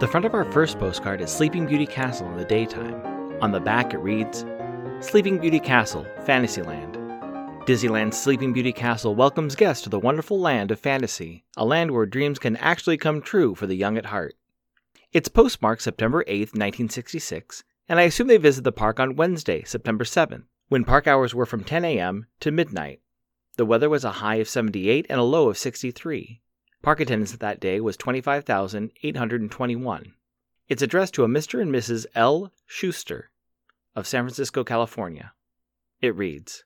The 0.00 0.08
front 0.08 0.26
of 0.26 0.34
our 0.34 0.50
first 0.50 0.80
postcard 0.80 1.20
is 1.20 1.30
Sleeping 1.30 1.66
Beauty 1.66 1.86
Castle 1.86 2.28
in 2.28 2.36
the 2.36 2.44
daytime. 2.44 3.00
On 3.40 3.52
the 3.52 3.60
back, 3.60 3.94
it 3.94 3.98
reads 3.98 4.44
Sleeping 4.98 5.38
Beauty 5.38 5.60
Castle, 5.60 6.04
Fantasyland. 6.24 6.94
Disneyland's 7.64 8.18
Sleeping 8.18 8.52
Beauty 8.52 8.72
Castle 8.72 9.14
welcomes 9.14 9.54
guests 9.54 9.84
to 9.84 9.88
the 9.88 10.00
wonderful 10.00 10.40
land 10.40 10.72
of 10.72 10.80
fantasy, 10.80 11.44
a 11.56 11.64
land 11.64 11.92
where 11.92 12.06
dreams 12.06 12.40
can 12.40 12.56
actually 12.56 12.96
come 12.96 13.22
true 13.22 13.54
for 13.54 13.68
the 13.68 13.76
young 13.76 13.96
at 13.96 14.06
heart. 14.06 14.34
It's 15.12 15.28
postmarked 15.28 15.82
September 15.82 16.24
8, 16.26 16.40
1966, 16.48 17.62
and 17.88 18.00
I 18.00 18.02
assume 18.02 18.26
they 18.26 18.36
visited 18.36 18.64
the 18.64 18.72
park 18.72 18.98
on 18.98 19.14
Wednesday, 19.14 19.62
September 19.62 20.02
7th, 20.02 20.42
when 20.70 20.82
park 20.82 21.06
hours 21.06 21.36
were 21.36 21.46
from 21.46 21.62
10 21.62 21.84
a.m. 21.84 22.26
to 22.40 22.50
midnight. 22.50 23.00
The 23.56 23.64
weather 23.64 23.88
was 23.88 24.04
a 24.04 24.10
high 24.10 24.36
of 24.36 24.48
78 24.48 25.06
and 25.08 25.20
a 25.20 25.22
low 25.22 25.48
of 25.48 25.56
63. 25.56 26.40
Park 26.84 27.00
attendance 27.00 27.32
that 27.32 27.58
day 27.60 27.80
was 27.80 27.96
25,821. 27.96 30.12
It's 30.68 30.82
addressed 30.82 31.14
to 31.14 31.24
a 31.24 31.28
Mr. 31.28 31.62
and 31.62 31.74
Mrs. 31.74 32.04
L. 32.14 32.52
Schuster 32.66 33.30
of 33.96 34.06
San 34.06 34.24
Francisco, 34.24 34.64
California. 34.64 35.32
It 36.02 36.14
reads 36.14 36.64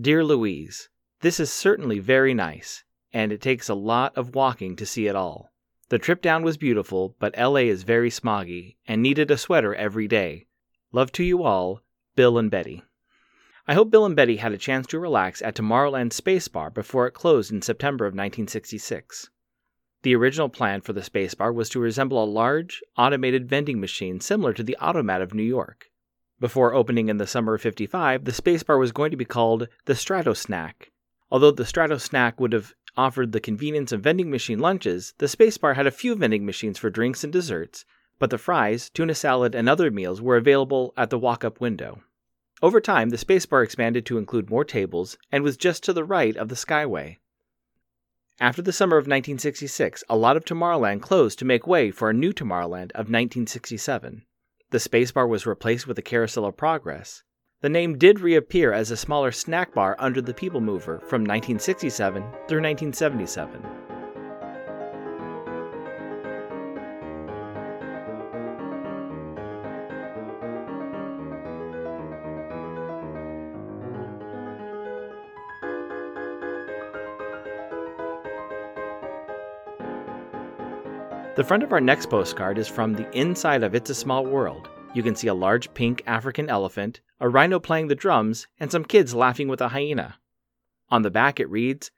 Dear 0.00 0.24
Louise, 0.24 0.88
This 1.20 1.38
is 1.38 1.52
certainly 1.52 1.98
very 1.98 2.32
nice, 2.32 2.84
and 3.12 3.30
it 3.30 3.42
takes 3.42 3.68
a 3.68 3.74
lot 3.74 4.16
of 4.16 4.34
walking 4.34 4.74
to 4.76 4.86
see 4.86 5.06
it 5.06 5.14
all. 5.14 5.52
The 5.90 5.98
trip 5.98 6.22
down 6.22 6.42
was 6.42 6.56
beautiful, 6.56 7.14
but 7.18 7.36
LA 7.36 7.56
is 7.56 7.82
very 7.82 8.08
smoggy 8.08 8.76
and 8.88 9.02
needed 9.02 9.30
a 9.30 9.36
sweater 9.36 9.74
every 9.74 10.08
day. 10.08 10.46
Love 10.92 11.12
to 11.12 11.22
you 11.22 11.42
all, 11.42 11.82
Bill 12.14 12.38
and 12.38 12.50
Betty. 12.50 12.84
I 13.68 13.74
hope 13.74 13.90
Bill 13.90 14.06
and 14.06 14.14
Betty 14.14 14.36
had 14.36 14.52
a 14.52 14.58
chance 14.58 14.86
to 14.86 14.98
relax 15.00 15.42
at 15.42 15.56
Tomorrowland 15.56 16.12
Space 16.12 16.46
Bar 16.46 16.70
before 16.70 17.08
it 17.08 17.14
closed 17.14 17.50
in 17.50 17.62
September 17.62 18.04
of 18.04 18.12
1966. 18.12 19.28
The 20.02 20.14
original 20.14 20.48
plan 20.48 20.82
for 20.82 20.92
the 20.92 21.02
Space 21.02 21.34
Bar 21.34 21.52
was 21.52 21.68
to 21.70 21.80
resemble 21.80 22.22
a 22.22 22.24
large, 22.24 22.80
automated 22.96 23.48
vending 23.48 23.80
machine 23.80 24.20
similar 24.20 24.52
to 24.52 24.62
the 24.62 24.76
Automat 24.80 25.20
of 25.20 25.34
New 25.34 25.42
York. 25.42 25.90
Before 26.38 26.74
opening 26.74 27.08
in 27.08 27.16
the 27.16 27.26
summer 27.26 27.54
of 27.54 27.60
55, 27.60 28.24
the 28.24 28.32
Space 28.32 28.62
Bar 28.62 28.78
was 28.78 28.92
going 28.92 29.10
to 29.10 29.16
be 29.16 29.24
called 29.24 29.66
the 29.86 29.96
Strato 29.96 30.32
Snack. 30.32 30.92
Although 31.28 31.50
the 31.50 31.66
Strato 31.66 31.98
Snack 31.98 32.38
would 32.38 32.52
have 32.52 32.72
offered 32.96 33.32
the 33.32 33.40
convenience 33.40 33.90
of 33.90 34.00
vending 34.00 34.30
machine 34.30 34.60
lunches, 34.60 35.12
the 35.18 35.26
Space 35.26 35.58
Bar 35.58 35.74
had 35.74 35.88
a 35.88 35.90
few 35.90 36.14
vending 36.14 36.46
machines 36.46 36.78
for 36.78 36.88
drinks 36.88 37.24
and 37.24 37.32
desserts, 37.32 37.84
but 38.20 38.30
the 38.30 38.38
fries, 38.38 38.90
tuna 38.90 39.16
salad, 39.16 39.56
and 39.56 39.68
other 39.68 39.90
meals 39.90 40.22
were 40.22 40.36
available 40.36 40.94
at 40.96 41.10
the 41.10 41.18
walk 41.18 41.44
up 41.44 41.60
window. 41.60 42.00
Over 42.62 42.80
time, 42.80 43.10
the 43.10 43.18
spacebar 43.18 43.62
expanded 43.62 44.06
to 44.06 44.16
include 44.16 44.48
more 44.48 44.64
tables 44.64 45.18
and 45.30 45.44
was 45.44 45.58
just 45.58 45.84
to 45.84 45.92
the 45.92 46.04
right 46.04 46.36
of 46.36 46.48
the 46.48 46.54
Skyway. 46.54 47.18
After 48.40 48.62
the 48.62 48.72
summer 48.72 48.96
of 48.96 49.02
1966, 49.02 50.04
a 50.08 50.16
lot 50.16 50.36
of 50.36 50.44
Tomorrowland 50.44 51.02
closed 51.02 51.38
to 51.38 51.44
make 51.44 51.66
way 51.66 51.90
for 51.90 52.08
a 52.08 52.14
new 52.14 52.32
Tomorrowland 52.32 52.92
of 52.92 53.08
1967. 53.08 54.24
The 54.70 54.78
spacebar 54.78 55.28
was 55.28 55.46
replaced 55.46 55.86
with 55.86 55.96
the 55.96 56.02
Carousel 56.02 56.46
of 56.46 56.56
Progress. 56.56 57.22
The 57.60 57.68
name 57.68 57.98
did 57.98 58.20
reappear 58.20 58.72
as 58.72 58.90
a 58.90 58.96
smaller 58.96 59.32
snack 59.32 59.74
bar 59.74 59.96
under 59.98 60.20
the 60.20 60.34
People 60.34 60.60
Mover 60.60 60.98
from 61.00 61.22
1967 61.22 62.22
through 62.48 62.62
1977. 62.62 63.85
The 81.36 81.44
front 81.44 81.62
of 81.62 81.70
our 81.70 81.82
next 81.82 82.08
postcard 82.08 82.56
is 82.56 82.66
from 82.66 82.94
the 82.94 83.10
inside 83.14 83.62
of 83.62 83.74
It's 83.74 83.90
a 83.90 83.94
Small 83.94 84.24
World. 84.24 84.70
You 84.94 85.02
can 85.02 85.14
see 85.14 85.26
a 85.26 85.34
large 85.34 85.74
pink 85.74 86.02
African 86.06 86.48
elephant, 86.48 87.02
a 87.20 87.28
rhino 87.28 87.60
playing 87.60 87.88
the 87.88 87.94
drums, 87.94 88.46
and 88.58 88.72
some 88.72 88.86
kids 88.86 89.14
laughing 89.14 89.46
with 89.46 89.60
a 89.60 89.68
hyena. 89.68 90.18
On 90.88 91.02
the 91.02 91.10
back 91.10 91.38
it 91.38 91.50
reads 91.50 91.90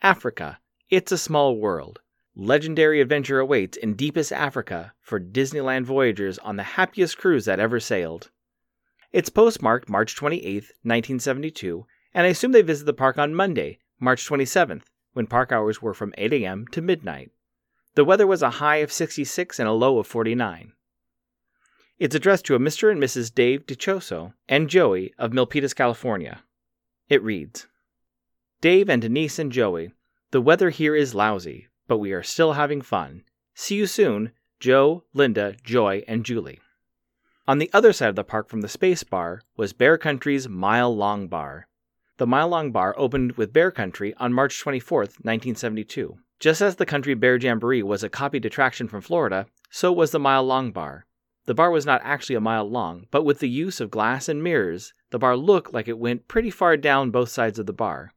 Africa, 0.00 0.60
It's 0.88 1.12
a 1.12 1.18
Small 1.18 1.58
World. 1.58 2.00
Legendary 2.34 3.02
adventure 3.02 3.38
awaits 3.38 3.76
in 3.76 3.96
deepest 3.96 4.32
Africa 4.32 4.94
for 5.02 5.20
Disneyland 5.20 5.84
voyagers 5.84 6.38
on 6.38 6.56
the 6.56 6.62
happiest 6.62 7.18
cruise 7.18 7.44
that 7.44 7.60
ever 7.60 7.78
sailed. 7.78 8.30
It's 9.12 9.28
postmarked 9.28 9.90
March 9.90 10.16
28, 10.16 10.42
1972, 10.54 11.84
and 12.14 12.26
I 12.26 12.30
assume 12.30 12.52
they 12.52 12.62
visited 12.62 12.86
the 12.86 12.94
park 12.94 13.18
on 13.18 13.34
Monday, 13.34 13.78
March 14.00 14.26
27th, 14.26 14.84
when 15.12 15.26
park 15.26 15.52
hours 15.52 15.82
were 15.82 15.92
from 15.92 16.14
8 16.16 16.32
a.m. 16.32 16.66
to 16.68 16.80
midnight. 16.80 17.30
The 17.96 18.04
weather 18.04 18.26
was 18.26 18.42
a 18.42 18.50
high 18.50 18.76
of 18.76 18.92
66 18.92 19.58
and 19.58 19.66
a 19.66 19.72
low 19.72 19.98
of 19.98 20.06
49. 20.06 20.72
It's 21.98 22.14
addressed 22.14 22.44
to 22.44 22.54
a 22.54 22.58
Mr. 22.58 22.92
and 22.92 23.02
Mrs. 23.02 23.34
Dave 23.34 23.64
Dichoso 23.64 24.34
and 24.46 24.68
Joey 24.68 25.14
of 25.18 25.32
Milpitas, 25.32 25.74
California. 25.74 26.42
It 27.08 27.22
reads 27.22 27.66
Dave 28.60 28.90
and 28.90 29.00
Denise 29.00 29.38
and 29.38 29.50
Joey, 29.50 29.92
the 30.30 30.42
weather 30.42 30.68
here 30.68 30.94
is 30.94 31.14
lousy, 31.14 31.68
but 31.88 31.96
we 31.96 32.12
are 32.12 32.22
still 32.22 32.52
having 32.52 32.82
fun. 32.82 33.22
See 33.54 33.76
you 33.76 33.86
soon, 33.86 34.32
Joe, 34.60 35.04
Linda, 35.14 35.56
Joy, 35.64 36.04
and 36.06 36.22
Julie. 36.22 36.60
On 37.48 37.56
the 37.56 37.70
other 37.72 37.94
side 37.94 38.10
of 38.10 38.16
the 38.16 38.24
park 38.24 38.50
from 38.50 38.60
the 38.60 38.68
Space 38.68 39.04
Bar 39.04 39.40
was 39.56 39.72
Bear 39.72 39.96
Country's 39.96 40.50
Mile 40.50 40.94
Long 40.94 41.28
Bar. 41.28 41.66
The 42.18 42.26
Mile 42.26 42.48
Long 42.48 42.72
Bar 42.72 42.94
opened 42.96 43.32
with 43.32 43.52
Bear 43.52 43.70
Country 43.70 44.14
on 44.16 44.32
March 44.32 44.58
24, 44.58 45.00
1972. 45.00 46.16
Just 46.40 46.62
as 46.62 46.76
the 46.76 46.86
Country 46.86 47.12
Bear 47.12 47.36
Jamboree 47.36 47.82
was 47.82 48.02
a 48.02 48.08
copied 48.08 48.46
attraction 48.46 48.88
from 48.88 49.02
Florida, 49.02 49.46
so 49.68 49.92
was 49.92 50.12
the 50.12 50.18
Mile 50.18 50.44
Long 50.44 50.72
Bar. 50.72 51.04
The 51.44 51.54
bar 51.54 51.70
was 51.70 51.84
not 51.84 52.00
actually 52.02 52.36
a 52.36 52.40
mile 52.40 52.68
long, 52.68 53.06
but 53.10 53.24
with 53.24 53.40
the 53.40 53.50
use 53.50 53.82
of 53.82 53.90
glass 53.90 54.30
and 54.30 54.42
mirrors, 54.42 54.94
the 55.10 55.18
bar 55.18 55.36
looked 55.36 55.74
like 55.74 55.88
it 55.88 55.98
went 55.98 56.26
pretty 56.26 56.50
far 56.50 56.78
down 56.78 57.10
both 57.10 57.28
sides 57.28 57.58
of 57.58 57.66
the 57.66 57.74
bar. 57.74 58.14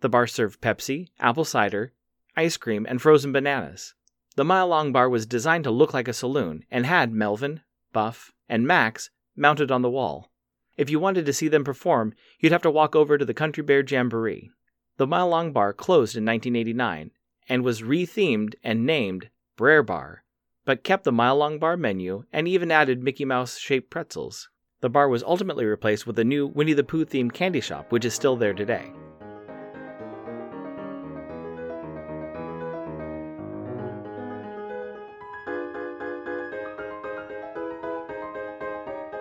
The 0.00 0.08
bar 0.08 0.26
served 0.26 0.62
Pepsi, 0.62 1.08
apple 1.20 1.44
cider, 1.44 1.92
ice 2.36 2.56
cream, 2.56 2.86
and 2.88 3.02
frozen 3.02 3.32
bananas. 3.32 3.94
The 4.36 4.44
Mile 4.44 4.68
Long 4.68 4.92
Bar 4.92 5.10
was 5.10 5.26
designed 5.26 5.64
to 5.64 5.70
look 5.70 5.92
like 5.92 6.08
a 6.08 6.14
saloon 6.14 6.64
and 6.70 6.86
had 6.86 7.12
Melvin, 7.12 7.60
Buff, 7.92 8.32
and 8.48 8.66
Max 8.66 9.10
mounted 9.36 9.70
on 9.70 9.82
the 9.82 9.90
wall. 9.90 10.30
If 10.76 10.90
you 10.90 10.98
wanted 10.98 11.26
to 11.26 11.32
see 11.32 11.48
them 11.48 11.64
perform, 11.64 12.14
you'd 12.38 12.52
have 12.52 12.62
to 12.62 12.70
walk 12.70 12.94
over 12.94 13.16
to 13.16 13.24
the 13.24 13.34
Country 13.34 13.62
Bear 13.62 13.82
Jamboree. 13.82 14.50
The 14.98 15.06
Mile 15.06 15.28
Long 15.28 15.52
Bar 15.52 15.72
closed 15.72 16.16
in 16.16 16.24
1989 16.24 17.10
and 17.48 17.64
was 17.64 17.82
rethemed 17.82 18.54
and 18.62 18.84
named 18.84 19.30
Brer 19.56 19.82
Bar, 19.82 20.24
but 20.64 20.84
kept 20.84 21.04
the 21.04 21.12
mile 21.12 21.36
long 21.36 21.58
bar 21.58 21.76
menu 21.76 22.24
and 22.32 22.48
even 22.48 22.70
added 22.70 23.02
Mickey 23.02 23.24
Mouse 23.24 23.56
shaped 23.56 23.88
pretzels. 23.88 24.50
The 24.80 24.90
bar 24.90 25.08
was 25.08 25.22
ultimately 25.22 25.64
replaced 25.64 26.06
with 26.06 26.18
a 26.18 26.24
new 26.24 26.46
Winnie 26.46 26.74
the 26.74 26.84
Pooh 26.84 27.06
themed 27.06 27.32
candy 27.32 27.60
shop, 27.60 27.90
which 27.90 28.04
is 28.04 28.14
still 28.14 28.36
there 28.36 28.52
today. 28.52 28.92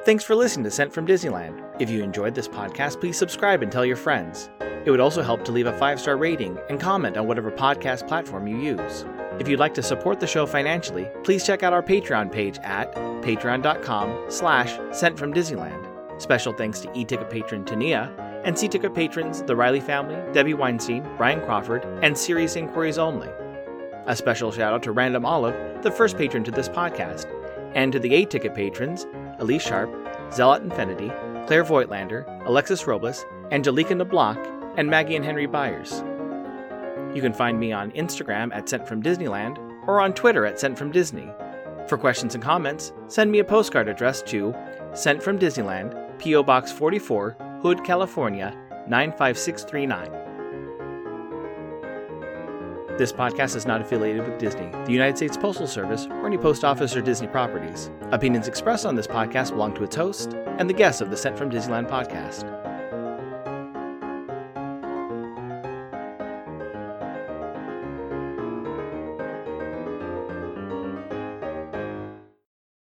Thanks 0.05 0.23
for 0.23 0.35
listening 0.35 0.65
to 0.65 0.69
Sent 0.69 0.93
from 0.93 1.07
Disneyland. 1.07 1.65
If 1.79 1.89
you 1.89 2.03
enjoyed 2.03 2.35
this 2.35 2.47
podcast, 2.47 2.99
please 2.99 3.17
subscribe 3.17 3.63
and 3.63 3.71
tell 3.71 3.83
your 3.83 3.95
friends. 3.95 4.51
It 4.85 4.91
would 4.91 4.99
also 4.99 5.23
help 5.23 5.43
to 5.45 5.51
leave 5.51 5.65
a 5.65 5.75
five 5.79 5.99
star 5.99 6.15
rating 6.15 6.59
and 6.69 6.79
comment 6.79 7.17
on 7.17 7.25
whatever 7.25 7.51
podcast 7.51 8.07
platform 8.07 8.47
you 8.47 8.55
use. 8.55 9.03
If 9.39 9.47
you'd 9.47 9.59
like 9.59 9.73
to 9.73 9.81
support 9.81 10.19
the 10.19 10.27
show 10.27 10.45
financially, 10.45 11.09
please 11.23 11.43
check 11.43 11.63
out 11.63 11.73
our 11.73 11.81
Patreon 11.81 12.31
page 12.31 12.59
at 12.59 12.93
patreon.com 12.93 14.25
slash 14.29 14.77
sent 14.95 15.17
from 15.17 15.33
Disneyland. 15.33 16.21
Special 16.21 16.53
thanks 16.53 16.81
to 16.81 16.91
e-ticket 16.93 17.31
patron 17.31 17.65
Tania 17.65 18.13
and 18.45 18.55
C-ticket 18.55 18.93
patrons 18.93 19.41
the 19.41 19.55
Riley 19.55 19.81
family, 19.81 20.17
Debbie 20.33 20.53
Weinstein, 20.53 21.01
Brian 21.17 21.41
Crawford, 21.41 21.83
and 22.03 22.15
Serious 22.15 22.55
Inquiries 22.55 22.99
Only. 22.99 23.31
A 24.05 24.15
special 24.15 24.51
shout 24.51 24.71
out 24.71 24.83
to 24.83 24.91
Random 24.91 25.25
Olive, 25.25 25.81
the 25.81 25.89
first 25.89 26.15
patron 26.15 26.43
to 26.43 26.51
this 26.51 26.69
podcast, 26.69 27.25
and 27.75 27.91
to 27.91 27.99
the 27.99 28.15
A-ticket 28.15 28.55
patrons 28.55 29.05
Elise 29.39 29.61
Sharp, 29.61 29.91
Zealot 30.33 30.63
Infinity, 30.63 31.09
Claire 31.45 31.63
Voigtlander, 31.63 32.47
Alexis 32.47 32.87
Robles, 32.87 33.25
Angelica 33.51 33.93
Nablock, 33.93 34.73
and 34.77 34.89
Maggie 34.89 35.15
and 35.15 35.23
Henry 35.23 35.45
Byers. 35.45 36.03
You 37.13 37.21
can 37.21 37.33
find 37.33 37.59
me 37.59 37.71
on 37.71 37.91
Instagram 37.91 38.53
at 38.53 38.67
Sent 38.67 38.87
From 38.87 39.03
Disneyland 39.03 39.57
or 39.87 40.01
on 40.01 40.13
Twitter 40.13 40.45
at 40.45 40.59
Sent 40.59 40.77
From 40.77 40.91
Disney. 40.91 41.29
For 41.87 41.97
questions 41.97 42.33
and 42.33 42.43
comments, 42.43 42.91
send 43.07 43.31
me 43.31 43.39
a 43.39 43.43
postcard 43.43 43.87
address 43.87 44.21
to 44.23 44.55
Sent 44.93 45.21
from 45.21 45.37
Disneyland, 45.37 46.17
P.O. 46.17 46.43
Box 46.43 46.71
44, 46.71 47.37
Hood, 47.61 47.83
California 47.83 48.57
95639. 48.87 50.24
This 52.97 53.11
podcast 53.11 53.57
is 53.57 53.65
not 53.65 53.81
affiliated 53.81 54.25
with 54.25 54.39
Disney, 54.39 54.71
the 54.85 54.93
United 54.93 55.17
States 55.17 55.35
Postal 55.35 55.67
Service, 55.67 56.05
or 56.05 56.27
any 56.27 56.37
post 56.37 56.63
office 56.63 56.95
or 56.95 57.01
Disney 57.01 57.27
properties. 57.27 57.91
Opinions 58.11 58.47
expressed 58.47 58.85
on 58.85 58.95
this 58.95 59.05
podcast 59.05 59.49
belong 59.49 59.73
to 59.75 59.83
its 59.83 59.97
host 59.97 60.33
and 60.59 60.69
the 60.69 60.73
guests 60.73 61.01
of 61.01 61.09
the 61.09 61.17
Sent 61.17 61.37
from 61.37 61.49
Disneyland 61.49 61.89
podcast. 61.89 62.64